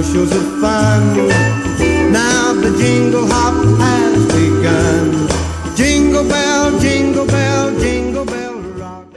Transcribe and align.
bushels 0.00 0.32
of 0.32 0.44
fun. 0.62 1.28
Now 2.10 2.54
the 2.54 2.72
jingle 2.78 3.26
hop 3.28 3.54
has 3.78 4.24
begun. 4.32 5.28
Jingle 5.76 6.24
bell, 6.24 6.78
jingle 6.80 7.26
bell, 7.26 7.78
jingle 7.78 8.24
bell 8.24 8.62
rock. 8.78 9.14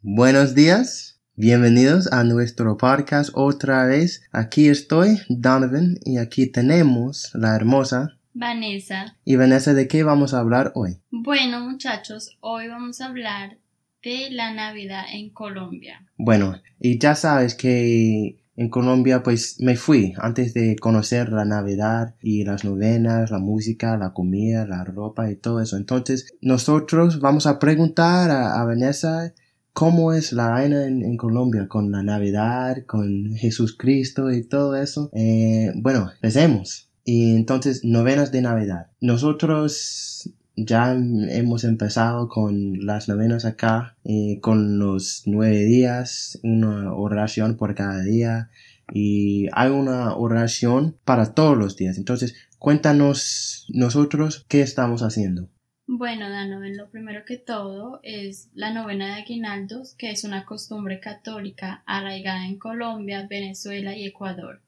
Buenos 0.00 0.54
días, 0.54 1.20
bienvenidos 1.36 2.10
a 2.10 2.24
nuestro 2.24 2.78
podcast 2.78 3.32
otra 3.34 3.84
vez. 3.84 4.22
Aquí 4.32 4.70
estoy, 4.70 5.20
Donovan, 5.28 5.96
y 6.06 6.16
aquí 6.16 6.50
tenemos 6.50 7.30
la 7.34 7.54
hermosa. 7.54 8.16
Vanessa. 8.32 9.18
Y 9.26 9.36
Vanessa, 9.36 9.74
¿de 9.74 9.88
qué 9.88 10.04
vamos 10.04 10.32
a 10.32 10.38
hablar 10.38 10.72
hoy? 10.74 11.02
Bueno, 11.10 11.60
muchachos, 11.60 12.38
hoy 12.40 12.68
vamos 12.68 13.02
a 13.02 13.08
hablar 13.08 13.58
de 14.02 14.30
la 14.30 14.54
Navidad 14.54 15.04
en 15.12 15.28
Colombia. 15.34 16.06
Bueno, 16.16 16.62
y 16.80 16.98
ya 16.98 17.14
sabes 17.14 17.54
que 17.54 18.43
en 18.56 18.68
Colombia 18.68 19.22
pues 19.22 19.56
me 19.60 19.76
fui 19.76 20.14
antes 20.18 20.54
de 20.54 20.76
conocer 20.76 21.30
la 21.30 21.44
Navidad 21.44 22.14
y 22.22 22.44
las 22.44 22.64
novenas, 22.64 23.30
la 23.30 23.38
música, 23.38 23.96
la 23.96 24.12
comida, 24.12 24.66
la 24.66 24.84
ropa 24.84 25.30
y 25.30 25.36
todo 25.36 25.60
eso. 25.60 25.76
Entonces 25.76 26.34
nosotros 26.40 27.20
vamos 27.20 27.46
a 27.46 27.58
preguntar 27.58 28.30
a, 28.30 28.62
Vanessa 28.64 29.34
cómo 29.72 30.12
es 30.12 30.32
la 30.32 30.50
vaina 30.50 30.86
en, 30.86 31.16
Colombia 31.16 31.66
con 31.68 31.90
la 31.90 32.02
Navidad, 32.02 32.84
con 32.86 33.34
Jesús 33.34 33.76
Cristo 33.76 34.30
y 34.30 34.44
todo 34.44 34.76
eso. 34.76 35.10
Eh, 35.12 35.72
bueno, 35.76 36.10
empecemos. 36.14 36.90
Y 37.04 37.34
entonces, 37.36 37.84
novenas 37.84 38.32
de 38.32 38.40
Navidad. 38.40 38.86
Nosotros 39.00 40.30
ya 40.56 40.92
hemos 40.92 41.64
empezado 41.64 42.28
con 42.28 42.84
las 42.86 43.08
novenas 43.08 43.44
acá, 43.44 43.96
eh, 44.04 44.38
con 44.40 44.78
los 44.78 45.22
nueve 45.26 45.64
días, 45.64 46.38
una 46.42 46.92
oración 46.94 47.56
por 47.56 47.74
cada 47.74 48.02
día 48.02 48.50
y 48.92 49.48
hay 49.52 49.70
una 49.70 50.14
oración 50.16 50.96
para 51.04 51.34
todos 51.34 51.56
los 51.56 51.76
días. 51.76 51.98
Entonces, 51.98 52.34
cuéntanos 52.58 53.66
nosotros 53.68 54.44
qué 54.48 54.60
estamos 54.60 55.02
haciendo. 55.02 55.48
Bueno, 55.86 56.30
Danoven, 56.30 56.78
lo 56.78 56.88
primero 56.88 57.24
que 57.26 57.36
todo 57.36 58.00
es 58.02 58.48
la 58.54 58.72
novena 58.72 59.14
de 59.14 59.22
aguinaldos, 59.22 59.94
que 59.94 60.10
es 60.10 60.24
una 60.24 60.46
costumbre 60.46 60.98
católica 60.98 61.82
arraigada 61.84 62.46
en 62.46 62.58
Colombia, 62.58 63.26
Venezuela 63.28 63.94
y 63.94 64.06
Ecuador, 64.06 64.62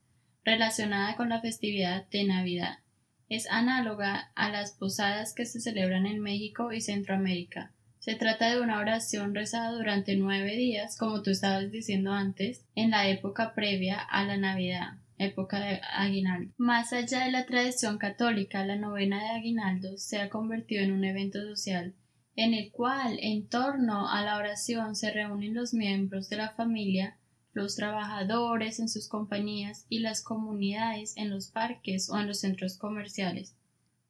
relacionada 0.45 1.17
con 1.17 1.31
la 1.31 1.41
festividad 1.41 2.07
de 2.11 2.25
Navidad. 2.25 2.79
Es 3.29 3.51
análoga 3.51 4.31
a 4.35 4.51
las 4.51 4.73
posadas 4.73 5.35
que 5.35 5.47
se 5.47 5.61
celebran 5.61 6.07
en 6.07 6.21
México 6.21 6.73
y 6.73 6.81
Centroamérica. 6.81 7.73
Se 7.99 8.15
trata 8.15 8.51
de 8.51 8.61
una 8.61 8.79
oración 8.79 9.35
rezada 9.35 9.73
durante 9.73 10.17
nueve 10.17 10.55
días, 10.57 10.97
como 10.97 11.23
tú 11.23 11.31
estabas 11.31 11.71
diciendo 11.71 12.13
antes, 12.13 12.65
en 12.75 12.91
la 12.91 13.09
época 13.09 13.55
previa 13.55 13.99
a 13.99 14.25
la 14.25 14.37
Navidad, 14.37 14.99
época 15.19 15.59
de 15.61 15.81
aguinaldo. 15.93 16.53
Más 16.57 16.93
allá 16.93 17.25
de 17.25 17.33
la 17.33 17.47
tradición 17.47 17.99
católica, 17.99 18.65
la 18.65 18.77
novena 18.77 19.23
de 19.23 19.31
aguinaldo 19.31 19.99
se 19.99 20.21
ha 20.21 20.29
convertido 20.29 20.85
en 20.85 20.93
un 20.93 21.05
evento 21.05 21.43
social 21.43 21.95
en 22.37 22.53
el 22.53 22.71
cual, 22.71 23.19
en 23.21 23.49
torno 23.49 24.09
a 24.11 24.23
la 24.23 24.37
oración, 24.37 24.95
se 24.95 25.11
reúnen 25.11 25.55
los 25.55 25.73
miembros 25.73 26.29
de 26.29 26.37
la 26.37 26.51
familia 26.51 27.17
los 27.57 27.75
trabajadores 27.75 28.81
en 28.81 28.89
sus 28.91 29.09
compañías 29.09 29.87
y 29.89 30.01
las 30.01 30.23
comunidades 30.23 31.17
en 31.17 31.31
los 31.31 31.49
parques 31.49 32.11
o 32.11 32.19
en 32.21 32.27
los 32.27 32.41
centros 32.41 32.77
comerciales. 32.77 33.57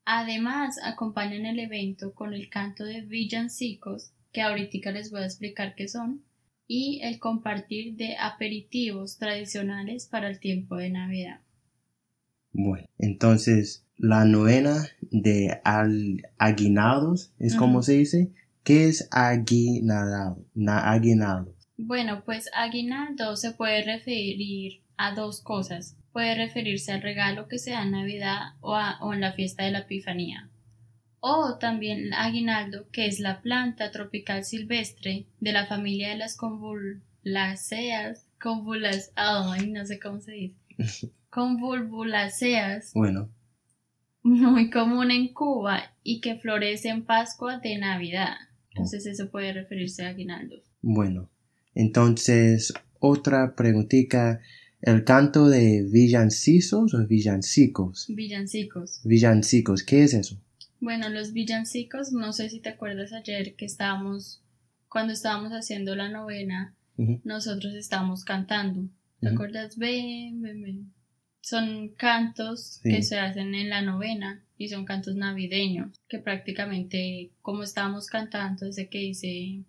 Además, 0.05 0.81
acompañan 0.83 1.47
el 1.47 1.61
evento 1.61 2.12
con 2.12 2.35
el 2.35 2.51
canto 2.51 2.85
de 2.85 3.03
villancicos, 3.03 4.11
que 4.33 4.43
ahorita 4.43 4.91
les 4.91 5.12
voy 5.12 5.21
a 5.21 5.27
explicar 5.27 5.77
qué 5.77 5.87
son, 5.87 6.25
y 6.67 7.01
el 7.05 7.21
compartir 7.21 7.95
de 7.95 8.17
aperitivos 8.17 9.17
tradicionales 9.17 10.06
para 10.06 10.29
el 10.29 10.41
tiempo 10.41 10.75
de 10.75 10.91
Navidad. 10.91 11.41
Bueno, 12.53 12.89
entonces 12.99 13.87
la 13.97 14.25
novena 14.25 14.89
de 15.01 15.61
aguinados 16.37 17.33
es 17.39 17.55
como 17.55 17.83
se 17.85 17.93
dice. 17.93 18.33
¿Qué 18.65 18.89
es 18.89 19.09
aguinaldo? 19.12 20.45
aguinaldo? 20.67 21.56
Bueno, 21.76 22.22
pues 22.25 22.50
aguinaldo 22.54 23.37
se 23.37 23.53
puede 23.53 23.82
referir 23.82 24.82
a 24.97 25.14
dos 25.14 25.42
cosas. 25.42 25.97
Puede 26.12 26.34
referirse 26.34 26.92
al 26.92 27.03
regalo 27.03 27.48
que 27.48 27.59
se 27.59 27.72
da 27.72 27.82
en 27.82 27.91
Navidad 27.91 28.54
o, 28.60 28.75
a, 28.75 28.98
o 29.03 29.12
en 29.12 29.20
la 29.20 29.32
fiesta 29.32 29.64
de 29.64 29.72
la 29.72 29.81
Epifanía. 29.81 30.48
O 31.20 31.59
también 31.59 32.14
aguinaldo, 32.14 32.88
que 32.91 33.06
es 33.06 33.20
la 33.20 33.42
planta 33.42 33.91
tropical 33.91 34.44
silvestre 34.44 35.26
de 35.41 35.53
la 35.53 35.66
familia 35.66 36.10
de 36.10 36.16
las 36.16 36.37
convulacéas, 36.37 38.26
convulas, 38.41 39.12
ay, 39.16 39.70
no 39.70 39.84
sé 39.84 39.98
cómo 39.98 40.20
se 40.20 40.32
dice, 40.32 40.56
convulvulaceas. 41.31 42.93
Bueno. 42.94 43.31
Muy 44.22 44.70
común 44.70 45.10
en 45.10 45.32
Cuba 45.32 45.94
y 46.03 46.20
que 46.20 46.37
florece 46.37 46.88
en 46.88 47.04
Pascua 47.04 47.58
de 47.58 47.78
Navidad. 47.78 48.37
Entonces 48.70 49.06
eso 49.06 49.31
puede 49.31 49.53
referirse 49.53 50.04
a 50.04 50.08
aguinaldo. 50.08 50.56
Bueno, 50.82 51.31
entonces, 51.76 52.72
otra 52.98 53.54
preguntita. 53.54 54.41
¿El 54.81 55.04
canto 55.04 55.48
de 55.48 55.87
villancicos 55.91 56.94
o 56.94 57.06
villancicos? 57.06 58.06
Villancicos. 58.09 59.00
Villancicos, 59.04 59.82
¿qué 59.82 60.04
es 60.04 60.14
eso? 60.14 60.41
Bueno, 60.81 61.09
los 61.09 61.32
villancicos, 61.32 62.12
no 62.12 62.32
sé 62.32 62.48
si 62.50 62.60
te 62.60 62.70
acuerdas 62.70 63.12
ayer 63.12 63.56
que 63.56 63.66
estábamos, 63.66 64.42
cuando 64.88 65.12
estábamos 65.12 65.53
haciendo 65.53 65.97
la 65.97 66.09
novena, 66.09 66.75
nosotros 67.25 67.75
estábamos 67.75 68.25
cantando. 68.25 68.88
¿Te 69.20 69.28
acuerdas? 69.28 69.76
Ven, 69.76 70.41
ven, 70.41 70.62
ven. 70.62 70.93
Son 71.41 71.91
cantos 71.97 72.81
que 72.82 73.03
se 73.03 73.19
hacen 73.19 73.54
en 73.54 73.69
la 73.70 73.82
novena 73.82 74.44
y 74.56 74.69
son 74.69 74.84
cantos 74.84 75.14
navideños, 75.14 76.00
que 76.08 76.19
prácticamente 76.19 77.32
como 77.43 77.62
estábamos 77.62 78.06
cantando 78.06 78.66
desde 78.66 78.88
que 78.88 78.98
dice 78.98 79.64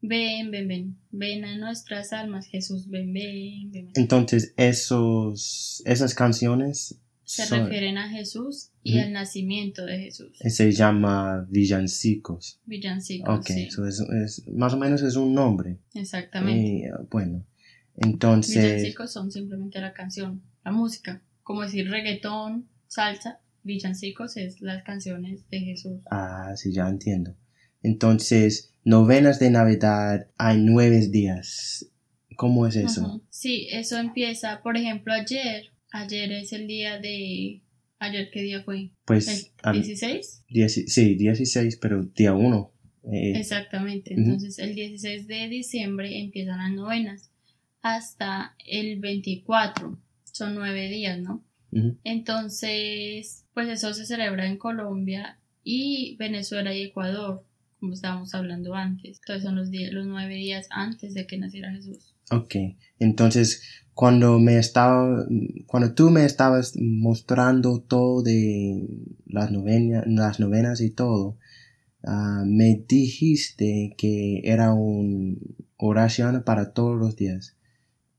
Ven, 0.00 0.50
ven, 0.50 0.68
ven, 0.68 0.98
ven 1.10 1.44
a 1.44 1.58
nuestras 1.58 2.12
almas, 2.12 2.46
Jesús, 2.46 2.88
ven, 2.88 3.12
ven, 3.12 3.70
ven. 3.72 3.90
Entonces, 3.94 4.54
esos, 4.56 5.82
esas 5.84 6.14
canciones 6.14 7.00
se 7.28 7.44
refieren 7.44 7.98
a 7.98 8.08
Jesús 8.08 8.70
y 8.82 8.98
al 9.00 9.12
nacimiento 9.12 9.84
de 9.84 9.98
Jesús. 9.98 10.38
Se 10.38 10.72
llama 10.72 11.46
villancicos. 11.50 12.58
Villancicos. 12.64 13.40
Ok, 13.40 13.46
sí. 13.46 13.68
es, 14.24 14.48
más 14.48 14.72
o 14.72 14.78
menos 14.78 15.02
es 15.02 15.14
un 15.14 15.34
nombre. 15.34 15.78
Exactamente. 15.92 16.90
bueno, 17.10 17.44
entonces. 17.96 18.64
Villancicos 18.64 19.12
son 19.12 19.30
simplemente 19.30 19.78
la 19.80 19.92
canción, 19.92 20.42
la 20.64 20.72
música. 20.72 21.22
Como 21.42 21.62
decir 21.62 21.90
reggaetón, 21.90 22.66
salsa, 22.86 23.40
villancicos 23.62 24.38
es 24.38 24.62
las 24.62 24.82
canciones 24.82 25.46
de 25.50 25.60
Jesús. 25.60 26.00
Ah, 26.10 26.54
sí, 26.56 26.72
ya 26.72 26.88
entiendo. 26.88 27.36
Entonces, 27.82 28.72
novenas 28.88 29.38
de 29.38 29.50
Navidad 29.50 30.28
hay 30.38 30.58
nueve 30.58 31.06
días. 31.08 31.90
¿Cómo 32.36 32.66
es 32.66 32.76
eso? 32.76 33.20
Sí, 33.28 33.68
eso 33.70 33.98
empieza, 33.98 34.62
por 34.62 34.76
ejemplo, 34.76 35.12
ayer. 35.12 35.72
Ayer 35.90 36.32
es 36.32 36.52
el 36.52 36.66
día 36.66 36.98
de... 36.98 37.60
¿Ayer 37.98 38.30
qué 38.32 38.42
día 38.42 38.62
fue? 38.62 38.90
Pues... 39.04 39.52
¿El 39.64 39.82
16? 39.82 40.44
sí, 40.86 41.14
16, 41.16 41.78
pero 41.82 42.04
día 42.04 42.32
1. 42.32 42.72
Eh, 43.12 43.32
Exactamente. 43.36 44.14
Entonces, 44.14 44.58
el 44.58 44.74
16 44.74 45.26
de 45.26 45.48
diciembre 45.48 46.18
empiezan 46.20 46.58
las 46.58 46.72
novenas 46.72 47.30
hasta 47.82 48.54
el 48.66 49.00
24. 49.00 49.98
Son 50.32 50.54
nueve 50.54 50.88
días, 50.88 51.18
¿no? 51.18 51.44
Entonces, 52.04 53.44
pues 53.52 53.68
eso 53.68 53.92
se 53.92 54.06
celebra 54.06 54.46
en 54.46 54.56
Colombia 54.56 55.38
y 55.62 56.16
Venezuela 56.16 56.74
y 56.74 56.84
Ecuador 56.84 57.44
como 57.78 57.94
estábamos 57.94 58.34
hablando 58.34 58.74
antes. 58.74 59.20
Entonces 59.20 59.44
son 59.44 59.56
los, 59.56 59.68
los 59.92 60.06
nueve 60.06 60.34
días 60.34 60.66
antes 60.70 61.14
de 61.14 61.26
que 61.26 61.38
naciera 61.38 61.72
Jesús. 61.72 62.14
Ok, 62.30 62.54
entonces 62.98 63.62
cuando 63.94 64.38
me 64.38 64.58
estaba, 64.58 65.26
cuando 65.66 65.94
tú 65.94 66.10
me 66.10 66.24
estabas 66.24 66.74
mostrando 66.76 67.80
todo 67.80 68.22
de 68.22 68.86
las, 69.26 69.50
novenas, 69.50 70.04
las 70.06 70.38
novenas 70.38 70.80
y 70.80 70.90
todo, 70.90 71.36
ah, 72.04 72.44
me 72.46 72.84
dijiste 72.86 73.94
que 73.96 74.42
era 74.44 74.72
una 74.72 75.36
oración 75.76 76.42
para 76.44 76.72
todos 76.72 76.96
los 76.96 77.16
días. 77.16 77.56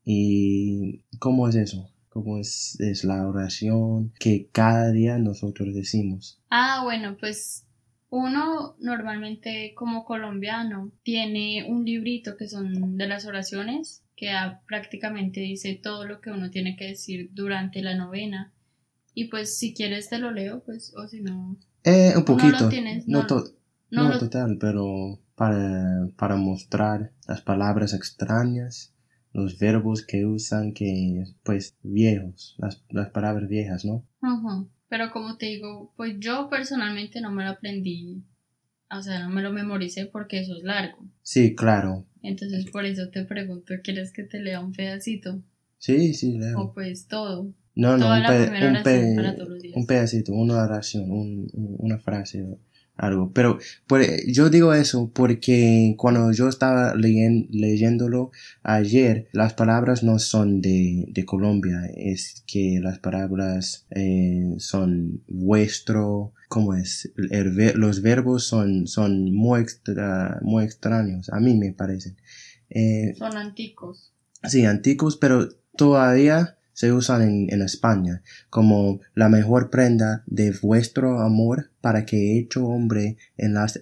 ¿Y 0.04 1.06
cómo 1.20 1.48
es 1.48 1.56
eso? 1.56 1.90
¿Cómo 2.10 2.40
es, 2.40 2.78
es 2.80 3.04
la 3.04 3.28
oración 3.28 4.12
que 4.20 4.50
cada 4.52 4.92
día 4.92 5.18
nosotros 5.18 5.74
decimos? 5.74 6.42
Ah, 6.50 6.82
bueno, 6.84 7.16
pues 7.18 7.66
uno 8.10 8.76
normalmente 8.80 9.74
como 9.76 10.04
colombiano 10.06 10.92
tiene 11.04 11.66
un 11.68 11.86
librito 11.86 12.38
que 12.38 12.48
son 12.48 12.98
de 12.98 13.08
las 13.08 13.26
oraciones 13.26 14.04
que 14.16 14.32
prácticamente 14.68 15.40
dice 15.40 15.80
todo 15.82 16.06
lo 16.06 16.20
que 16.20 16.32
uno 16.32 16.50
tiene 16.50 16.76
que 16.76 16.88
decir 16.88 17.30
durante 17.34 17.82
la 17.82 17.96
novena. 17.96 18.52
Y 19.14 19.26
pues 19.26 19.58
si 19.58 19.74
quieres 19.74 20.10
te 20.10 20.18
lo 20.18 20.32
leo, 20.32 20.64
pues 20.66 20.94
o 20.96 21.08
si 21.08 21.22
no... 21.22 21.58
Eh, 21.84 22.14
un 22.16 22.26
poquito. 22.26 22.52
No 22.52 22.60
lo 22.60 22.70
tienes. 22.70 23.08
No, 23.08 23.26
total, 24.20 24.58
pero 24.60 25.20
para, 25.36 26.10
para 26.18 26.36
mostrar 26.36 27.12
las 27.28 27.42
palabras 27.42 27.94
extrañas 27.94 28.94
los 29.34 29.60
verbos 29.60 30.06
que 30.06 30.26
usan 30.26 30.74
que, 30.74 31.24
pues, 31.44 31.78
viejos, 31.84 32.56
las, 32.58 32.84
las 32.90 33.10
palabras 33.10 33.48
viejas, 33.48 33.86
¿no? 33.86 34.06
Pero 34.90 35.12
como 35.12 35.38
te 35.38 35.46
digo, 35.46 35.94
pues 35.96 36.16
yo 36.20 36.50
personalmente 36.50 37.22
no 37.22 37.32
me 37.32 37.44
lo 37.44 37.52
aprendí, 37.52 38.24
o 38.92 39.02
sea, 39.02 39.20
no 39.20 39.30
me 39.30 39.42
lo 39.44 39.52
memoricé 39.54 40.08
porque 40.08 40.40
eso 40.40 40.58
es 40.58 40.64
largo. 40.64 41.06
Sí, 41.22 41.56
claro. 41.56 42.06
Entonces 42.24 42.66
por 42.72 42.86
eso 42.86 43.10
te 43.10 43.24
pregunto, 43.24 43.76
¿quieres 43.84 44.12
que 44.12 44.24
te 44.24 44.40
lea 44.42 44.60
un 44.60 44.74
pedacito? 44.74 45.42
Sí, 45.78 46.14
sí, 46.14 46.38
leo. 46.38 46.60
O 46.60 46.74
pues 46.74 47.08
todo. 47.08 47.54
No, 47.76 47.98
no, 47.98 48.06
toda 48.06 48.20
un, 48.20 48.26
pe- 48.26 48.44
primera 48.50 48.78
un, 48.80 48.84
pe- 48.84 49.14
para 49.16 49.36
todos 49.36 49.50
los 49.50 49.62
días. 49.62 49.78
un 49.78 49.86
pedacito, 49.88 50.34
una 50.34 50.64
oración, 50.64 51.10
un- 51.12 51.48
un- 51.54 51.76
una 51.80 51.98
frase, 52.00 52.46
algo. 53.00 53.32
Pero 53.34 53.58
por- 53.88 54.02
yo 54.28 54.50
digo 54.50 54.74
eso 54.74 55.10
porque 55.14 55.96
cuando 55.98 56.32
yo 56.32 56.48
estaba 56.48 56.94
leyen- 56.96 57.48
leyéndolo 57.50 58.32
ayer, 58.64 59.28
las 59.32 59.54
palabras 59.54 60.04
no 60.04 60.20
son 60.20 60.62
de, 60.62 61.06
de 61.10 61.26
Colombia, 61.26 61.82
es 61.96 62.44
que 62.46 62.80
las 62.82 63.00
palabras 63.00 63.88
eh, 63.96 64.54
son 64.58 65.24
vuestro, 65.28 66.34
¿cómo 66.50 66.76
es? 66.76 67.12
El 67.32 67.56
los 67.80 68.02
verbos 68.02 68.44
son, 68.46 68.86
son 68.88 69.34
muy, 69.34 69.62
extra, 69.62 70.40
muy 70.42 70.64
extraños, 70.64 71.30
a 71.30 71.40
mí 71.40 71.56
me 71.58 71.74
parecen. 71.74 72.18
Eh, 72.70 73.16
Son 73.18 73.36
anticos. 73.36 74.14
Sí, 74.44 74.64
antiguos, 74.66 75.18
pero 75.18 75.50
todavía 75.76 76.59
se 76.80 76.94
usan 76.94 77.22
en, 77.24 77.54
en 77.54 77.62
España 77.62 78.22
como 78.50 79.02
la 79.14 79.28
mejor 79.28 79.70
prenda 79.70 80.24
de 80.28 80.56
vuestro 80.62 81.20
amor 81.20 81.72
para 81.82 82.06
que 82.06 82.40
hecho 82.40 82.68
hombre 82.68 83.18
en 83.36 83.54
las 83.54 83.82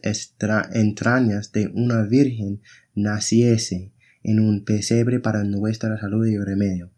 entrañas 0.73 1.51
de 1.51 1.67
una 1.75 2.01
virgen 2.01 2.59
naciese 2.95 3.91
en 4.23 4.39
un 4.39 4.65
pesebre 4.65 5.19
para 5.19 5.44
nuestra 5.44 5.99
salud 5.99 6.25
y 6.25 6.39
remedio. 6.39 6.91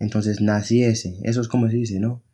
Entonces, 0.00 0.40
naciese, 0.40 1.20
eso 1.22 1.40
es 1.40 1.46
como 1.46 1.70
se 1.70 1.76
dice, 1.76 2.00
¿no? 2.00 2.24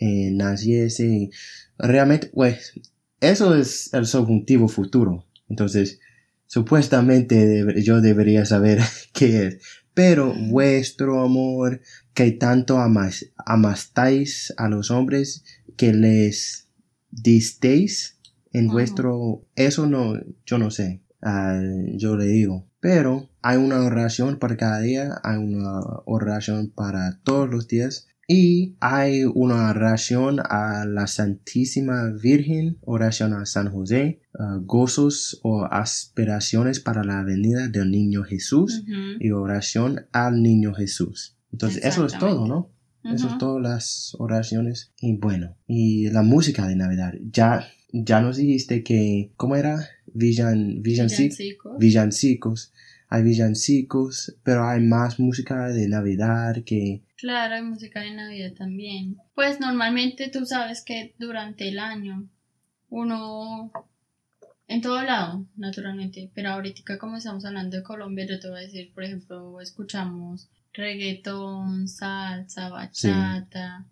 Eh, 0.00 0.32
naciese, 0.32 1.30
realmente, 1.78 2.32
pues, 2.34 2.72
eso 3.20 3.54
es 3.54 3.94
el 3.94 4.06
subjuntivo 4.06 4.66
futuro. 4.66 5.24
Entonces, 5.48 6.00
supuestamente 6.46 7.80
yo 7.84 8.00
debería 8.00 8.44
saber 8.44 8.80
qué 9.12 9.46
es. 9.46 9.83
Pero 9.94 10.34
vuestro 10.34 11.22
amor, 11.22 11.80
que 12.12 12.32
tanto 12.32 12.78
amas, 12.78 13.26
amastáis 13.38 14.52
a 14.56 14.68
los 14.68 14.90
hombres, 14.90 15.44
que 15.76 15.92
les 15.92 16.68
disteis 17.10 18.18
en 18.52 18.68
vuestro, 18.68 19.46
eso 19.56 19.86
no, 19.86 20.14
yo 20.44 20.58
no 20.58 20.70
sé, 20.70 21.04
Ah, 21.26 21.58
yo 21.94 22.16
le 22.16 22.26
digo. 22.26 22.68
Pero 22.80 23.30
hay 23.40 23.56
una 23.56 23.80
oración 23.80 24.38
para 24.38 24.58
cada 24.58 24.80
día, 24.80 25.20
hay 25.22 25.38
una 25.38 25.80
oración 26.04 26.70
para 26.70 27.18
todos 27.22 27.48
los 27.48 27.66
días. 27.66 28.08
Y 28.26 28.76
hay 28.80 29.24
una 29.24 29.68
oración 29.70 30.40
a 30.40 30.86
la 30.86 31.06
Santísima 31.06 32.10
Virgen, 32.10 32.78
oración 32.80 33.34
a 33.34 33.44
San 33.44 33.70
José, 33.70 34.20
ah, 34.38 34.58
gozos 34.62 35.40
o 35.42 35.64
aspiraciones 35.64 36.80
para 36.80 37.04
la 37.04 37.22
venida 37.22 37.68
del 37.68 37.90
niño 37.90 38.22
Jesús 38.24 38.82
y 39.20 39.30
oración 39.30 40.06
al 40.12 40.42
niño 40.42 40.74
Jesús. 40.74 41.36
Entonces, 41.52 41.84
eso 41.84 42.06
es 42.06 42.18
todo, 42.18 42.46
¿no? 42.48 42.70
Eso 43.04 43.26
es 43.28 43.36
todas 43.38 43.62
las 43.62 44.16
oraciones. 44.18 44.92
Y 44.98 45.16
bueno, 45.18 45.56
y 45.66 46.08
la 46.10 46.22
música 46.22 46.66
de 46.66 46.74
Navidad. 46.76 47.12
Ya, 47.30 47.66
ya 47.92 48.22
nos 48.22 48.38
dijiste 48.38 48.82
que, 48.82 49.32
¿cómo 49.36 49.56
era? 49.56 49.86
Villan, 50.06 50.82
villancic- 50.82 51.36
Villancicos. 51.36 51.78
villancicos. 51.78 52.72
Hay 53.14 53.22
villancicos, 53.22 54.34
pero 54.42 54.66
hay 54.66 54.80
más 54.80 55.20
música 55.20 55.68
de 55.68 55.86
Navidad 55.86 56.56
que... 56.66 57.04
Claro, 57.16 57.54
hay 57.54 57.62
música 57.62 58.00
de 58.00 58.10
Navidad 58.10 58.54
también. 58.54 59.18
Pues 59.36 59.60
normalmente 59.60 60.30
tú 60.30 60.44
sabes 60.44 60.82
que 60.82 61.14
durante 61.16 61.68
el 61.68 61.78
año 61.78 62.28
uno 62.88 63.70
en 64.66 64.80
todo 64.80 65.00
lado, 65.02 65.46
naturalmente, 65.54 66.28
pero 66.34 66.50
ahorita 66.50 66.98
como 66.98 67.18
estamos 67.18 67.44
hablando 67.44 67.76
de 67.76 67.84
Colombia, 67.84 68.26
yo 68.26 68.40
te 68.40 68.48
voy 68.48 68.58
a 68.58 68.62
decir, 68.62 68.92
por 68.92 69.04
ejemplo, 69.04 69.60
escuchamos 69.60 70.50
reggaetón, 70.72 71.86
salsa, 71.86 72.68
bachata, 72.68 73.86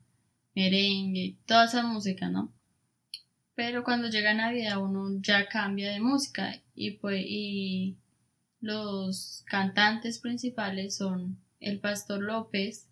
merengue, 0.56 1.36
toda 1.46 1.66
esa 1.66 1.86
música, 1.86 2.28
¿no? 2.28 2.52
Pero 3.54 3.84
cuando 3.84 4.08
llega 4.08 4.34
Navidad 4.34 4.82
uno 4.82 5.20
ya 5.20 5.46
cambia 5.46 5.92
de 5.92 6.00
música 6.00 6.60
y 6.74 6.92
pues 6.92 7.22
y 7.24 7.98
los 8.62 9.44
cantantes 9.46 10.18
principales 10.18 10.96
son 10.96 11.36
el 11.60 11.78
Pastor 11.80 12.22
López, 12.22 12.88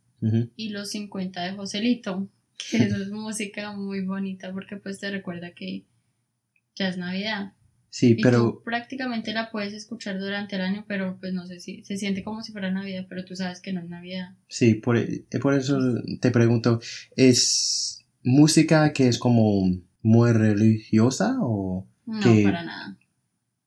y 0.54 0.68
los 0.68 0.90
50 0.90 1.42
de 1.42 1.52
Joselito, 1.52 2.28
que 2.70 2.76
eso 2.76 2.96
es 3.00 3.08
música 3.10 3.72
muy 3.72 4.04
bonita 4.04 4.52
porque 4.52 4.76
pues 4.76 4.98
te 5.00 5.10
recuerda 5.10 5.52
que 5.52 5.86
ya 6.76 6.88
es 6.90 6.98
Navidad. 6.98 7.54
Sí, 7.88 8.14
Y 8.18 8.22
pero... 8.22 8.38
tú 8.52 8.62
prácticamente 8.62 9.32
la 9.32 9.50
puedes 9.50 9.72
escuchar 9.72 10.18
durante 10.20 10.56
el 10.56 10.62
año, 10.62 10.84
pero 10.86 11.16
pues 11.18 11.32
no 11.32 11.46
sé 11.46 11.58
si 11.58 11.82
se 11.84 11.96
siente 11.96 12.22
como 12.22 12.42
si 12.42 12.52
fuera 12.52 12.70
Navidad, 12.70 13.06
pero 13.08 13.24
tú 13.24 13.34
sabes 13.34 13.60
que 13.62 13.72
no 13.72 13.80
es 13.80 13.88
Navidad. 13.88 14.34
Sí, 14.48 14.74
por, 14.74 14.98
eh, 14.98 15.24
por 15.40 15.54
eso 15.54 15.78
te 16.20 16.30
pregunto, 16.30 16.80
¿es 17.16 18.04
música 18.22 18.92
que 18.92 19.08
es 19.08 19.18
como 19.18 19.70
muy 20.02 20.32
religiosa 20.32 21.38
o 21.40 21.86
No, 22.04 22.20
Que- 22.20 22.42
para 22.44 22.62
nada. 22.64 22.98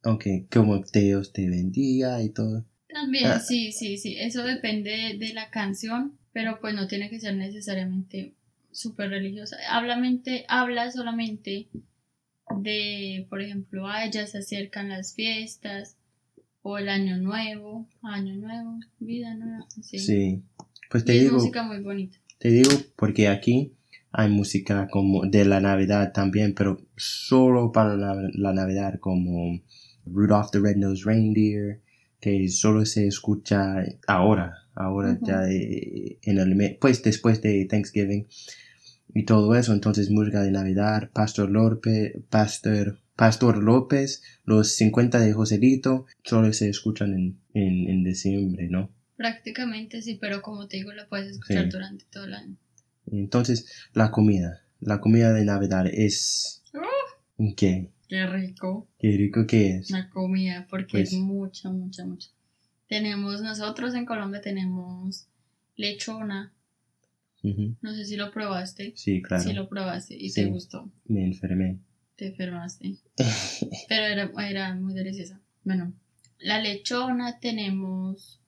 Ok, 0.04 0.26
como 0.52 0.80
Dios 0.94 1.32
te 1.34 1.50
bendiga 1.50 2.22
y 2.22 2.30
todo? 2.30 2.66
También, 2.88 3.26
Ah. 3.28 3.40
sí, 3.40 3.72
sí, 3.72 3.98
sí, 3.98 4.16
eso 4.20 4.44
depende 4.44 5.16
de 5.18 5.34
la 5.34 5.50
canción, 5.50 6.18
pero 6.32 6.60
pues 6.62 6.76
no 6.76 6.88
tiene 6.88 7.10
que 7.10 7.20
ser 7.20 7.36
necesariamente 7.36 8.34
súper 8.72 9.10
religiosa. 9.10 9.58
Hablamente, 9.70 10.46
habla 10.48 10.92
solamente 10.92 11.68
de, 12.62 13.26
por 13.30 13.42
ejemplo, 13.42 13.88
a 13.88 14.06
ellas 14.06 14.32
se 14.32 14.40
acercan 14.40 14.90
las 14.90 15.16
fiestas 15.16 15.98
o 16.62 16.78
el 16.78 16.90
año 16.90 17.18
nuevo, 17.18 17.88
año 18.02 18.36
nuevo, 18.36 18.80
vida 19.00 19.34
nueva. 19.36 19.66
Sí, 19.82 20.44
pues 20.90 21.04
Y 21.04 21.06
te 21.08 21.18
es 21.18 21.24
digo, 21.24 21.36
música 21.38 21.64
muy 21.64 21.80
bonita. 21.82 22.18
te 22.38 22.50
digo 22.50 22.70
porque 22.96 23.28
aquí 23.28 23.74
hay 24.12 24.30
música 24.30 24.88
como 24.90 25.26
de 25.26 25.46
la 25.46 25.60
Navidad 25.60 26.14
también, 26.14 26.54
pero 26.54 26.80
solo 26.96 27.72
para 27.72 27.96
la, 27.98 28.16
la 28.34 28.54
Navidad 28.54 29.00
como 29.00 29.60
Rudolph 30.06 30.52
the 30.52 30.60
Red-Nosed 30.60 31.06
Reindeer, 31.06 31.82
que 32.20 32.48
solo 32.50 32.86
se 32.86 33.08
escucha 33.08 33.84
ahora, 34.08 34.54
ahora 34.76 35.18
ya 35.22 35.44
eh, 35.50 36.20
en 36.22 36.38
el 36.40 36.56
mes, 36.56 36.78
pues 36.80 37.04
después 37.04 37.42
de 37.42 37.66
Thanksgiving 37.66 38.28
y 39.14 39.26
todo 39.26 39.56
eso, 39.56 39.74
entonces 39.74 40.10
música 40.10 40.42
de 40.42 40.52
Navidad, 40.52 41.10
Pastor 41.14 41.50
López, 41.50 42.14
Pastor, 42.30 43.00
Pastor 43.16 43.62
López, 43.62 44.24
los 44.46 44.70
50 44.76 45.20
de 45.20 45.34
Joselito, 45.34 46.06
solo 46.24 46.52
se 46.54 46.70
escuchan 46.70 47.14
en, 47.14 47.40
en, 47.54 47.90
en 47.90 48.04
diciembre, 48.04 48.68
¿no? 48.70 48.90
Prácticamente 49.18 50.02
sí, 50.02 50.18
pero 50.20 50.42
como 50.42 50.68
te 50.68 50.78
digo, 50.78 50.92
la 50.94 51.08
puedes 51.08 51.28
escuchar 51.32 51.66
Sí. 51.66 51.70
durante 51.70 52.06
todo 52.12 52.26
el 52.26 52.34
año. 52.34 52.58
Entonces, 53.12 53.68
la 53.94 54.10
comida, 54.12 54.62
la 54.80 55.00
comida 55.00 55.32
de 55.34 55.46
Navidad 55.46 55.86
es... 55.88 56.64
¿Qué? 57.58 57.92
Qué 58.14 58.28
rico 58.28 58.88
¿Qué 59.00 59.18
rico 59.18 59.48
que 59.48 59.78
es? 59.78 59.90
la 59.90 60.08
comida, 60.12 60.68
porque 60.70 61.00
Pues- 61.00 61.14
es 61.14 61.20
mucha, 61.20 61.72
mucha, 61.72 62.06
mucha. 62.06 62.30
Tenemos, 62.88 63.42
nosotros 63.42 63.96
en 63.96 64.06
Colombia 64.06 64.40
tenemos 64.40 65.26
lechona, 65.76 66.54
no 67.82 67.94
sé 67.96 68.06
si 68.06 68.16
lo 68.16 68.30
probaste. 68.30 68.94
Sí, 68.96 69.24
claro, 69.24 69.42
Si 69.42 69.54
lo 69.54 69.68
probaste 69.68 70.16
y 70.16 70.30
Sí. 70.30 70.42
te 70.44 70.48
gustó, 70.52 70.92
me 71.06 71.26
enfermé. 71.26 71.80
te 72.16 72.28
enfermaste. 72.28 72.98
Pero 73.90 74.06
era, 74.06 74.32
era 74.48 74.76
muy 74.76 74.94
deliciosa. 74.94 75.42
Bueno, 75.64 75.92
la 76.38 76.62
lechona 76.62 77.40
tenemos. 77.40 78.40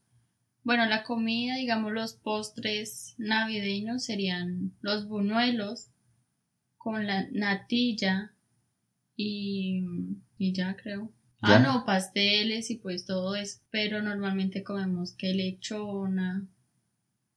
Bueno, 0.63 0.85
la 0.85 1.03
comida, 1.03 1.55
digamos, 1.55 1.91
los 1.91 2.13
postres 2.13 3.15
navideños 3.17 4.03
serían 4.03 4.73
los 4.81 5.07
buñuelos 5.07 5.89
con 6.77 7.07
la 7.07 7.27
natilla 7.31 8.34
y, 9.15 9.83
y 10.37 10.53
ya 10.53 10.75
creo. 10.75 11.11
Ya. 11.41 11.57
Ah, 11.57 11.59
no, 11.59 11.85
pasteles 11.85 12.71
y 12.71 12.77
pues 12.77 13.05
todo 13.05 13.35
eso. 13.35 13.59
Pero 13.69 14.01
normalmente 14.01 14.63
comemos 14.63 15.13
que 15.13 15.33
lechona, 15.33 16.47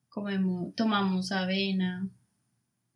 comemos, 0.09 0.75
tomamos 0.75 1.33
avena, 1.33 2.09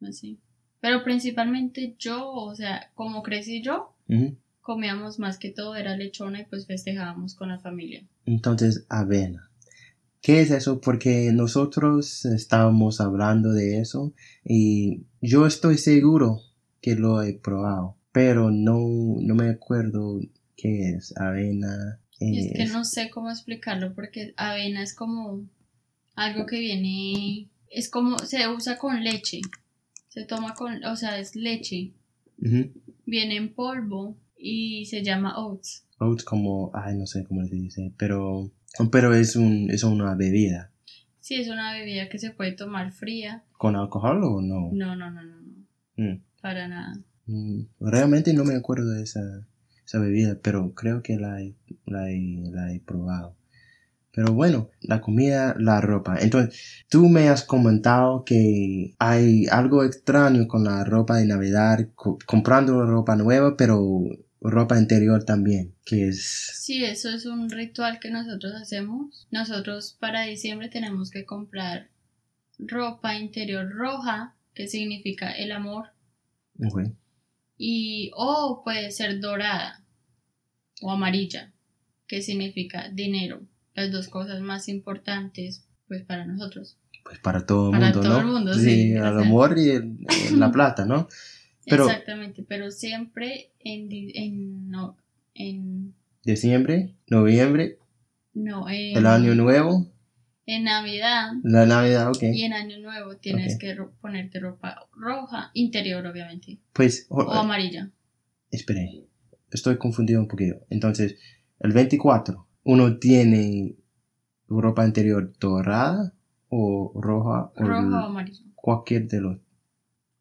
así. 0.00 0.40
Pero 0.80 1.04
principalmente 1.04 1.94
yo, 1.98 2.30
o 2.30 2.54
sea, 2.54 2.90
como 2.94 3.22
crecí 3.22 3.62
yo, 3.62 3.94
comíamos 4.60 5.18
más 5.18 5.38
que 5.38 5.50
todo 5.50 5.76
era 5.76 5.96
lechona 5.96 6.40
y 6.40 6.44
pues 6.44 6.66
festejábamos 6.66 7.34
con 7.34 7.50
la 7.50 7.60
familia. 7.60 8.04
Entonces, 8.26 8.84
avena. 8.88 9.48
¿Qué 10.20 10.40
es 10.40 10.50
eso? 10.52 10.80
Porque 10.80 11.30
nosotros 11.32 12.24
estábamos 12.24 13.00
hablando 13.00 13.52
de 13.52 13.80
eso 13.80 14.14
y 14.44 15.04
yo 15.20 15.46
estoy 15.46 15.78
seguro 15.78 16.40
que 16.80 16.94
lo 16.94 17.22
he 17.22 17.34
probado, 17.34 17.96
pero 18.12 18.50
no, 18.50 18.78
no 19.20 19.34
me 19.34 19.48
acuerdo 19.48 20.20
qué 20.56 20.90
es 20.90 21.16
avena. 21.16 21.98
Y 22.20 22.46
es 22.48 22.52
que 22.56 22.66
no 22.66 22.84
sé 22.84 23.10
cómo 23.10 23.30
explicarlo 23.30 23.94
porque 23.94 24.32
avena 24.36 24.82
es 24.82 24.94
como 24.94 25.44
algo 26.14 26.46
que 26.46 26.60
viene, 26.60 27.48
es 27.70 27.90
como, 27.90 28.18
se 28.18 28.46
usa 28.48 28.78
con 28.78 29.02
leche, 29.02 29.40
se 30.08 30.24
toma 30.24 30.54
con, 30.54 30.84
o 30.84 30.94
sea, 30.94 31.18
es 31.18 31.34
leche, 31.34 31.94
viene 33.06 33.36
en 33.36 33.54
polvo 33.54 34.16
y 34.36 34.84
se 34.86 35.02
llama 35.02 35.38
oats. 35.38 35.86
Oats 35.98 36.22
como, 36.24 36.70
ay, 36.74 36.96
no 36.96 37.06
sé 37.06 37.24
cómo 37.24 37.44
se 37.46 37.54
dice, 37.56 37.92
pero, 37.96 38.52
pero 38.90 39.14
es, 39.14 39.34
un, 39.36 39.70
es 39.70 39.82
una 39.84 40.14
bebida. 40.14 40.70
Sí, 41.20 41.36
es 41.36 41.48
una 41.48 41.72
bebida 41.72 42.08
que 42.08 42.18
se 42.18 42.30
puede 42.30 42.52
tomar 42.52 42.92
fría. 42.92 43.44
¿Con 43.56 43.76
alcohol 43.76 44.22
o 44.24 44.40
no? 44.42 44.70
No, 44.72 44.96
no, 44.96 45.10
no, 45.10 45.22
no, 45.22 45.40
no, 45.40 45.52
Mm. 45.94 46.22
para 46.40 46.68
nada. 46.68 46.98
Mm, 47.32 47.62
Realmente 47.80 48.32
no 48.34 48.44
me 48.44 48.54
acuerdo 48.54 48.90
de 48.90 49.02
esa, 49.02 49.46
esa 49.86 49.98
bebida, 49.98 50.38
pero 50.42 50.74
creo 50.74 51.02
que 51.02 51.16
la 51.16 51.40
he, 51.42 51.54
la, 51.86 52.10
he, 52.10 52.42
la 52.52 52.72
he 52.72 52.80
probado. 52.80 53.36
Pero 54.14 54.32
bueno, 54.34 54.70
la 54.82 55.00
comida, 55.00 55.54
la 55.58 55.80
ropa. 55.80 56.16
Entonces, 56.20 56.84
tú 56.90 57.08
me 57.08 57.28
has 57.30 57.44
comentado 57.44 58.24
que 58.24 58.94
hay 58.98 59.46
algo 59.50 59.84
extraño 59.84 60.48
con 60.48 60.64
la 60.64 60.84
ropa 60.84 61.16
de 61.16 61.26
Navidad, 61.26 61.88
co- 61.94 62.18
comprando 62.26 62.84
ropa 62.84 63.16
nueva, 63.16 63.56
pero 63.56 63.80
ropa 64.42 64.78
interior 64.78 65.24
también, 65.24 65.74
que 65.86 66.08
es... 66.08 66.52
Sí, 66.60 66.84
eso 66.84 67.08
es 67.08 67.24
un 67.24 67.48
ritual 67.48 68.00
que 68.00 68.10
nosotros 68.10 68.52
hacemos. 68.54 69.26
Nosotros 69.30 69.96
para 69.98 70.22
diciembre 70.24 70.68
tenemos 70.68 71.10
que 71.10 71.24
comprar 71.24 71.88
ropa 72.58 73.16
interior 73.16 73.70
roja, 73.72 74.36
que 74.54 74.68
significa 74.68 75.30
el 75.32 75.52
amor, 75.52 75.86
Ok. 76.60 76.82
Y 77.64 78.10
o 78.16 78.62
puede 78.64 78.90
ser 78.90 79.20
dorada 79.20 79.84
o 80.80 80.90
amarilla, 80.90 81.52
que 82.08 82.20
significa 82.22 82.88
dinero. 82.92 83.40
Las 83.74 83.92
dos 83.92 84.08
cosas 84.08 84.40
más 84.40 84.68
importantes 84.68 85.64
pues 85.86 86.02
para 86.02 86.24
nosotros. 86.26 86.76
Pues 87.04 87.20
para 87.20 87.46
todo 87.46 87.72
el 87.72 87.78
mundo, 87.78 88.00
todo 88.00 88.14
¿no? 88.14 88.20
el 88.20 88.26
mundo, 88.26 88.54
sí, 88.54 88.90
el 88.92 88.94
gracias. 88.98 89.22
amor 89.26 89.54
y 89.58 89.68
el- 89.70 89.96
la 90.38 90.50
plata, 90.52 90.84
¿no? 90.86 91.06
Pero- 91.66 91.84
Exactamente, 91.86 92.44
pero 92.48 92.72
siempre 92.72 93.52
en, 93.60 93.88
en 93.92 94.68
no 94.68 94.96
en 95.34 95.94
Diciembre, 96.24 96.94
noviembre, 97.06 97.78
no 98.34 98.68
en, 98.68 98.96
el 98.96 99.06
año 99.06 99.34
nuevo, 99.36 99.86
en 100.46 100.64
Navidad 100.64 101.32
la 101.44 101.66
Navidad, 101.66 102.08
ok. 102.10 102.22
y 102.32 102.42
en 102.42 102.52
Año 102.52 102.78
Nuevo 102.80 103.16
tienes 103.16 103.58
que 103.58 103.74
ro- 103.74 103.92
ponerte 104.00 104.40
ropa 104.40 104.86
roja, 104.96 105.50
interior 105.54 106.04
obviamente, 106.06 106.58
Pues, 106.72 107.06
o- 107.08 107.22
o 107.22 107.32
amarilla. 107.32 107.90
Espere, 108.50 109.04
estoy 109.50 109.78
confundido 109.78 110.20
un 110.20 110.28
poquito. 110.28 110.56
Entonces, 110.68 111.16
el 111.60 111.72
24, 111.72 112.46
uno 112.64 112.98
tiene 112.98 113.76
ropa 114.48 114.84
interior 114.86 115.32
dorada 115.38 116.12
o 116.48 116.92
roja 117.00 117.50
o 117.56 117.64
Roja 117.64 118.02
o 118.04 118.06
amarilla, 118.08 118.42
cualquier 118.54 119.06
de 119.08 119.20
los. 119.20 119.38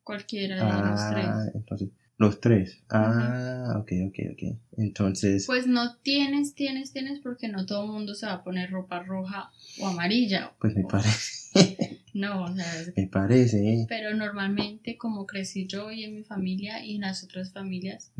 cualquiera 0.04 0.56
de 0.56 0.90
los 0.92 1.00
Ah, 1.00 1.10
tres. 1.44 1.56
entonces, 1.56 1.90
los 2.22 2.40
tres. 2.40 2.82
Ah, 2.90 3.76
ok, 3.80 3.92
ok, 4.08 4.16
ok. 4.34 4.58
Entonces, 4.78 5.46
Pues 5.48 5.68
no 5.68 5.98
tienes, 5.98 6.54
tienes, 6.56 6.94
tienes 6.94 7.20
porque 7.20 7.48
no 7.50 7.66
todo 7.66 7.84
el 7.86 7.92
mundo 7.92 8.14
se 8.16 8.26
va 8.28 8.34
a 8.34 8.44
poner 8.44 8.70
ropa 8.72 9.04
roja 9.04 9.50
o 9.80 9.88
amarilla. 9.88 10.54
pues 10.60 10.76
me 10.76 10.84
O- 10.84 10.88
parece, 10.88 11.52
No, 12.14 12.44
o 12.44 12.56
sea, 12.56 12.82
es- 12.82 12.94
me 12.96 13.08
parece, 13.08 13.58
¿eh? 13.74 13.86
pero 13.90 14.14
normalmente 14.16 14.98
como 14.98 15.26
crecí 15.26 15.66
yo 15.68 15.92
y 15.92 16.04
en 16.04 16.16
mi 16.16 16.24
familia 16.24 16.84
y 16.86 16.96
en 16.96 17.02
las 17.02 17.24
otras 17.24 17.52
familias, 17.52 18.12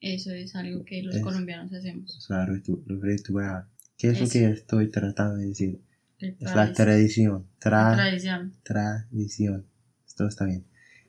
eso 0.00 0.30
es 0.32 0.54
algo 0.56 0.84
que 0.84 1.02
los 1.02 1.16
Es- 1.16 1.22
colombianos 1.22 1.72
hacemos. 1.72 2.16
Es 2.16 2.28
la 2.30 2.46
ritu- 2.46 2.82
lo. 2.86 3.68
¿Qué 3.98 4.08
es, 4.10 4.20
lo 4.20 4.28
que 4.28 4.50
estoy 4.50 4.90
tratando 4.90 5.36
de 5.36 5.46
decir? 5.48 5.80
Es 6.18 6.40
la 6.40 6.66
tradic- 6.72 6.74
tradición. 6.74 7.46
Tra- 7.60 7.94
tradición. 7.94 8.52
tradición. 8.62 9.66
Esto 10.06 10.26
está 10.26 10.44
bien. 10.44 10.64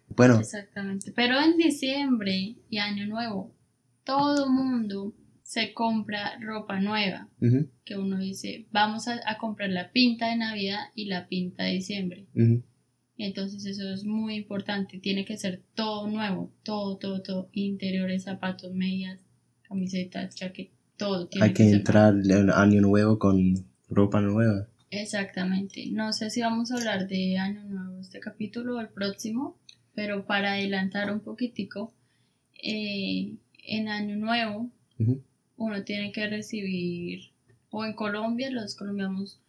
Bueno, 0.09 0.39
Exactamente. 0.39 1.11
Pero 1.15 1.39
en 1.39 1.57
diciembre 1.57 2.55
y 2.69 2.77
Año 2.77 3.07
Nuevo, 3.07 3.55
todo 4.03 4.49
mundo 4.49 5.13
se 5.43 5.73
compra 5.73 6.37
ropa 6.39 6.79
nueva. 6.79 7.29
Que 7.85 7.97
uno 7.97 8.19
dice, 8.19 8.67
vamos 8.71 9.07
a, 9.07 9.19
a 9.25 9.37
comprar 9.37 9.69
la 9.69 9.91
pinta 9.91 10.29
de 10.29 10.37
Navidad 10.37 10.79
y 10.95 11.05
la 11.05 11.27
pinta 11.27 11.63
de 11.63 11.73
diciembre. 11.73 12.27
Entonces 13.17 13.65
eso 13.65 13.91
es 13.93 14.03
muy 14.03 14.35
importante. 14.35 14.99
Tiene 14.99 15.25
que 15.25 15.37
ser 15.37 15.61
todo 15.75 16.07
nuevo. 16.07 16.51
Todo, 16.63 16.97
todo, 16.97 17.21
todo. 17.21 17.49
Interiores, 17.51 18.23
zapatos, 18.23 18.73
medias, 18.73 19.19
camisetas, 19.67 20.35
chaquetas, 20.35 20.77
todo. 20.97 21.27
Tiene 21.27 21.47
hay 21.47 21.53
que 21.53 21.65
ser 21.65 21.75
entrar 21.75 22.15
el 22.15 22.49
año 22.49 22.81
nuevo 22.81 23.19
con 23.19 23.53
ropa 23.89 24.21
nueva. 24.21 24.67
Exactamente. 24.89 25.87
No 25.91 26.13
sé 26.13 26.29
si 26.29 26.41
vamos 26.41 26.71
a 26.71 26.75
hablar 26.75 27.07
de 27.07 27.37
Año 27.37 27.63
Nuevo 27.63 27.99
este 27.99 28.19
capítulo 28.19 28.77
o 28.77 28.79
el 28.79 28.89
próximo, 28.89 29.57
pero 29.95 30.25
para 30.25 30.53
adelantar 30.53 31.11
un 31.11 31.19
poquitico, 31.19 31.93
eh, 32.61 33.33
en 33.65 33.87
Año 33.89 34.15
Nuevo 34.15 34.69
uno 35.57 35.83
tiene 35.83 36.11
que 36.11 36.27
recibir, 36.27 37.31
o 37.69 37.85
en 37.85 37.93
Colombia 37.93 38.49
los 38.51 38.75
colombianos, 38.75 39.39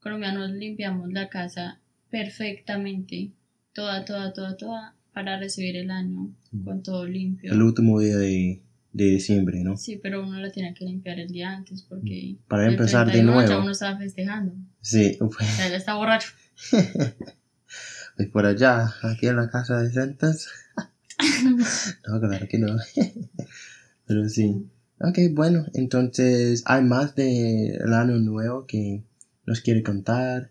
colombianos 0.00 0.50
limpiamos 0.50 1.12
la 1.12 1.28
casa 1.28 1.80
perfectamente, 2.10 3.30
toda, 3.72 4.04
toda, 4.04 4.32
toda, 4.32 4.56
toda, 4.56 4.94
para 5.12 5.38
recibir 5.38 5.76
el 5.76 5.90
año 5.90 6.30
con 6.64 6.82
todo 6.82 7.06
limpio. 7.06 7.52
El 7.52 7.62
último 7.62 8.00
día 8.00 8.16
de, 8.16 8.60
de 8.92 9.04
diciembre, 9.04 9.62
¿no? 9.62 9.76
Sí, 9.76 9.98
pero 10.02 10.22
uno 10.22 10.38
la 10.40 10.50
tiene 10.50 10.74
que 10.74 10.84
limpiar 10.84 11.18
el 11.20 11.28
día 11.28 11.50
antes 11.50 11.82
porque 11.82 12.36
Para 12.48 12.66
empezar 12.68 13.06
de 13.06 13.12
31 13.12 13.40
ya 13.42 13.46
nuevo. 13.48 13.62
uno 13.62 13.72
estaba 13.72 13.98
festejando, 13.98 14.54
Sí, 14.80 15.16
o 15.20 15.28
pues, 15.28 15.48
sea, 15.48 15.68
ya 15.68 15.76
está 15.76 15.94
borracho. 15.94 16.28
pues 18.16 18.28
por 18.28 18.46
allá, 18.46 18.94
aquí 19.02 19.26
en 19.26 19.36
la 19.36 19.50
casa 19.50 19.80
de 19.82 19.92
Santas. 19.92 20.48
no, 22.08 22.20
claro 22.20 22.46
que 22.48 22.58
no. 22.58 22.76
Pero 24.06 24.28
sí. 24.28 24.68
Ok, 25.00 25.18
bueno, 25.32 25.66
entonces 25.74 26.62
hay 26.66 26.82
más 26.82 27.14
de 27.14 27.74
el 27.74 27.92
año 27.92 28.16
nuevo 28.18 28.66
que 28.66 29.02
nos 29.44 29.60
quiere 29.60 29.82
contar, 29.82 30.50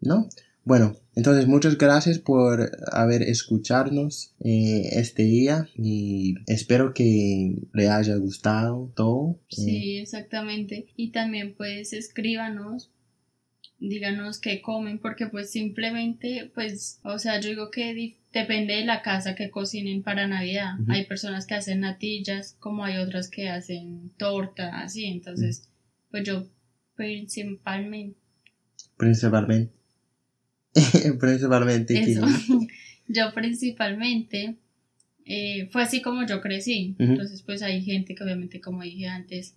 ¿no? 0.00 0.28
Bueno, 0.64 0.96
entonces 1.16 1.48
muchas 1.48 1.76
gracias 1.76 2.20
por 2.20 2.70
haber 2.92 3.22
escucharnos 3.22 4.34
eh, 4.40 4.90
este 4.92 5.24
día 5.24 5.68
y 5.74 6.36
espero 6.46 6.94
que 6.94 7.56
le 7.72 7.88
haya 7.88 8.14
gustado 8.16 8.92
todo. 8.94 9.40
Eh, 9.50 9.54
Sí, 9.56 9.98
exactamente. 9.98 10.86
Y 10.96 11.10
también 11.10 11.54
pues 11.56 11.92
escríbanos, 11.92 12.92
díganos 13.88 14.38
qué 14.38 14.62
comen, 14.62 14.98
porque 14.98 15.26
pues 15.26 15.50
simplemente, 15.50 16.50
pues, 16.54 17.00
o 17.02 17.18
sea, 17.18 17.40
yo 17.40 17.50
digo 17.50 17.70
que 17.70 18.16
depende 18.32 18.74
de 18.74 18.84
la 18.84 19.02
casa 19.02 19.34
que 19.34 19.50
cocinen 19.50 20.02
para 20.02 20.26
Navidad. 20.26 20.74
Hay 20.88 21.04
personas 21.06 21.46
que 21.46 21.54
hacen 21.54 21.80
natillas, 21.80 22.56
como 22.60 22.84
hay 22.84 22.98
otras 22.98 23.28
que 23.28 23.48
hacen 23.48 24.10
torta, 24.16 24.80
así. 24.80 25.06
Entonces, 25.06 25.68
pues 26.10 26.24
yo 26.24 26.46
principalmente, 26.94 28.18
principalmente. 28.96 29.72
principalmente. 31.20 31.98
eso, 31.98 32.24
yo 33.08 33.34
principalmente, 33.34 34.56
eh, 35.24 35.68
fue 35.72 35.82
así 35.82 36.00
como 36.02 36.24
yo 36.24 36.40
crecí. 36.40 36.94
Entonces, 36.98 37.42
pues 37.42 37.62
hay 37.62 37.82
gente 37.82 38.14
que 38.14 38.22
obviamente, 38.22 38.60
como 38.60 38.82
dije 38.82 39.08
antes, 39.08 39.56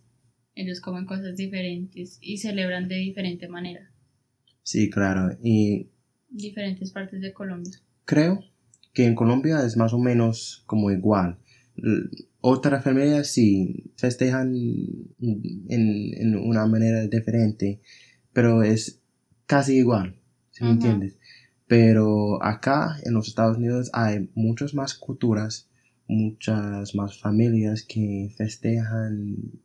ellos 0.56 0.82
comen 0.82 1.06
cosas 1.06 1.38
diferentes 1.38 2.18
y 2.22 2.38
celebran 2.38 2.88
de 2.88 2.96
diferente 2.96 3.48
manera. 3.48 3.92
Sí, 4.66 4.90
claro. 4.90 5.38
Y 5.44 5.90
Diferentes 6.28 6.92
partes 6.92 7.22
de 7.22 7.32
Colombia. 7.32 7.72
creo 8.04 8.44
que 8.94 9.06
en 9.06 9.14
Colombia 9.14 9.64
es 9.64 9.78
más 9.78 9.94
o 9.94 10.00
menos 10.00 10.64
como 10.66 10.90
igual. 10.90 11.38
Otras 12.42 12.84
familias 12.84 13.28
sí 13.28 13.92
festejan 13.96 14.56
en, 14.56 15.62
en 15.70 16.36
una 16.36 16.66
manera 16.66 17.06
diferente, 17.06 17.80
pero 18.34 18.64
es 18.64 19.02
casi 19.46 19.78
igual, 19.78 20.16
si 20.52 20.64
me 20.64 20.72
entiendes. 20.72 21.18
Pero 21.68 22.44
acá 22.44 22.98
en 23.04 23.14
los 23.14 23.28
Estados 23.28 23.58
Unidos 23.58 23.92
hay 23.94 24.30
muchas 24.34 24.74
más 24.74 24.96
culturas, 24.96 25.70
muchas 26.08 26.96
más 26.96 27.20
familias 27.20 27.84
que 27.84 28.34
festejan 28.36 29.60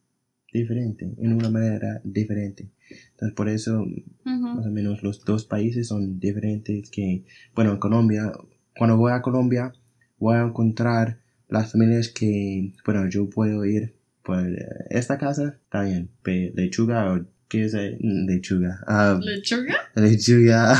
diferente, 0.52 1.10
en 1.18 1.32
una 1.32 1.50
manera 1.50 2.00
diferente. 2.04 2.68
Entonces 3.12 3.34
por 3.34 3.48
eso 3.48 3.86
más 4.24 4.66
o 4.66 4.70
menos 4.70 5.02
los 5.02 5.24
dos 5.24 5.44
países 5.44 5.88
son 5.88 6.18
diferentes 6.18 6.90
que, 6.90 7.24
bueno, 7.54 7.72
en 7.72 7.78
Colombia, 7.78 8.32
cuando 8.76 8.96
voy 8.96 9.12
a 9.12 9.22
Colombia, 9.22 9.72
voy 10.18 10.36
a 10.36 10.42
encontrar 10.42 11.20
las 11.48 11.72
familias 11.72 12.08
que, 12.08 12.72
bueno, 12.84 13.08
yo 13.08 13.28
puedo 13.28 13.64
ir 13.64 13.94
por 14.22 14.46
esta 14.90 15.18
casa, 15.18 15.58
está 15.64 15.82
bien, 15.82 16.10
lechuga 16.54 17.12
o 17.12 17.26
qué 17.48 17.64
es 17.64 17.74
eh, 17.74 17.96
lechuga, 18.00 18.80
ah, 18.86 19.18
¿Lechuga? 19.20 19.74
lechuga, 19.96 20.74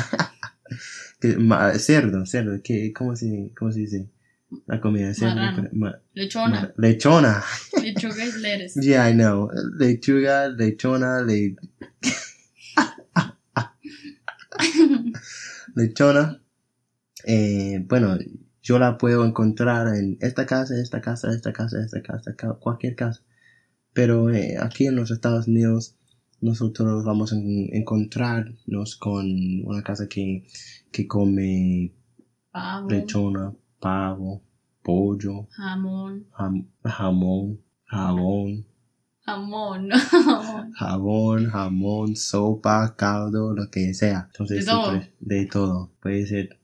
cerdo, 1.79 2.27
cerdo, 2.27 2.61
¿qué, 2.63 2.93
cómo 2.93 3.17
se, 3.17 3.51
cómo 3.57 3.73
se 3.73 3.81
dice? 3.81 4.09
La 4.67 4.81
comida 4.81 5.13
Marrano. 5.73 6.01
Lechona. 6.15 6.73
lechona. 6.77 7.43
Yeah, 8.77 9.05
I 9.09 9.13
know. 9.13 9.49
Lechuga, 9.79 10.49
lechona, 10.49 11.23
le... 11.23 11.55
lechona. 15.75 16.41
Eh, 17.25 17.85
bueno, 17.89 18.17
yo 18.63 18.79
la 18.79 18.97
puedo 18.99 19.25
encontrar 19.25 19.95
en 19.95 20.17
esta 20.21 20.47
casa, 20.47 20.75
esta 20.81 21.01
casa, 21.01 21.31
esta 21.31 21.53
casa, 21.53 21.79
esta 21.81 22.01
casa, 22.03 22.35
ca- 22.35 22.55
cualquier 22.55 22.95
casa. 22.95 23.23
Pero 23.93 24.31
eh, 24.31 24.57
aquí 24.61 24.87
en 24.87 24.97
los 24.97 25.11
Estados 25.11 25.49
Unidos 25.49 25.95
nosotros 26.41 27.05
vamos 27.05 27.33
a 27.33 27.37
en- 27.37 27.69
encontrarnos 27.75 28.97
con 28.97 29.27
una 29.65 29.83
casa 29.83 30.07
que, 30.09 30.45
que 30.93 31.07
come 31.07 31.93
Pavo, 32.53 32.89
lechona, 32.91 33.53
pavo, 33.79 34.43
pollo, 34.83 35.47
jamón, 35.51 36.27
jam- 36.33 36.67
jamón, 36.85 37.61
jabón, 37.91 38.67
jamón. 39.23 39.91
jabón, 40.75 41.51
jamón, 41.51 42.17
sopa, 42.17 42.95
caldo, 42.97 43.53
lo 43.53 43.71
que 43.71 43.95
sea. 43.95 44.29
Entonces, 44.31 44.59
De 44.59 44.63
sí, 44.63 44.69
todo. 44.69 44.91
pues, 44.91 45.09
de 45.21 45.47
todo. 45.47 45.91
Puede 46.01 46.27
ser 46.27 46.59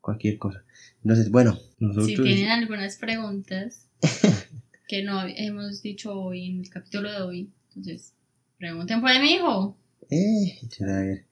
cualquier 0.00 0.38
cosa. 0.38 0.64
Entonces, 1.02 1.30
bueno, 1.30 1.58
nosotros... 1.78 2.06
si 2.06 2.16
tienen 2.16 2.48
algunas 2.48 2.96
preguntas 2.96 3.88
que 4.88 5.02
no 5.02 5.22
hemos 5.26 5.82
dicho 5.82 6.18
hoy 6.18 6.46
en 6.46 6.60
el 6.60 6.70
capítulo 6.70 7.10
de 7.10 7.22
hoy, 7.22 7.50
entonces 7.68 8.14
pregunten 8.58 9.00
por 9.00 9.10
mi 9.20 9.32
hijo. 9.34 9.76
Eh, 10.10 10.58
échale 10.62 10.92
a 10.92 11.00
ver. 11.00 11.26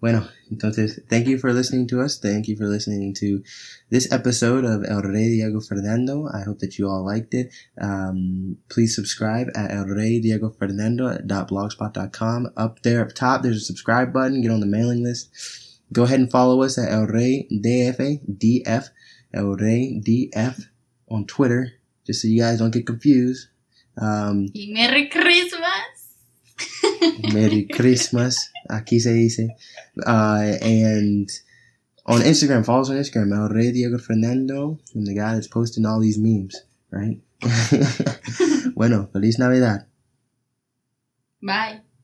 Bueno, 0.00 0.26
entonces, 0.50 1.02
thank 1.10 1.26
you 1.26 1.38
for 1.38 1.52
listening 1.52 1.86
to 1.88 2.00
us. 2.00 2.18
Thank 2.18 2.48
you 2.48 2.56
for 2.56 2.66
listening 2.66 3.12
to 3.20 3.42
this 3.90 4.10
episode 4.10 4.64
of 4.64 4.82
El 4.88 5.02
Rey 5.02 5.28
Diego 5.28 5.60
Fernando. 5.60 6.26
I 6.32 6.40
hope 6.42 6.60
that 6.60 6.78
you 6.78 6.88
all 6.88 7.04
liked 7.04 7.34
it. 7.34 7.52
Um, 7.78 8.56
please 8.70 8.94
subscribe 8.94 9.48
at 9.54 9.70
elreydiegofernando.blogspot.com. 9.70 12.48
Up 12.56 12.80
there 12.80 13.02
up 13.02 13.12
top, 13.12 13.42
there's 13.42 13.58
a 13.58 13.60
subscribe 13.60 14.10
button. 14.10 14.40
Get 14.40 14.50
on 14.50 14.60
the 14.60 14.66
mailing 14.66 15.04
list. 15.04 15.28
Go 15.92 16.04
ahead 16.04 16.20
and 16.20 16.30
follow 16.30 16.62
us 16.62 16.78
at 16.78 16.90
El 16.90 17.06
Rey 17.06 17.46
DF, 17.52 18.88
El 19.34 19.56
Rey 19.56 20.00
DF 20.02 20.62
on 21.10 21.26
Twitter, 21.26 21.72
just 22.06 22.22
so 22.22 22.28
you 22.28 22.40
guys 22.40 22.58
don't 22.58 22.70
get 22.70 22.86
confused. 22.86 23.48
Um, 24.00 24.48
Merry 24.54 25.08
Christmas. 25.08 25.99
Merry 27.32 27.66
Christmas. 27.72 28.50
Aquí 28.68 29.00
se 29.00 29.12
dice. 29.12 29.48
Uh, 30.06 30.56
and 30.60 31.28
on 32.06 32.20
Instagram, 32.22 32.64
follow 32.64 32.82
us 32.82 32.90
on 32.90 32.96
Instagram, 32.96 33.36
El 33.36 33.48
Rey 33.48 33.72
Diego 33.72 33.98
Fernando. 33.98 34.78
I'm 34.94 35.04
the 35.04 35.14
guy 35.14 35.34
that's 35.34 35.48
posting 35.48 35.86
all 35.86 36.00
these 36.00 36.18
memes, 36.18 36.62
right? 36.90 37.20
bueno, 38.74 39.08
feliz 39.12 39.38
Navidad. 39.38 39.86
Bye. 41.42 41.80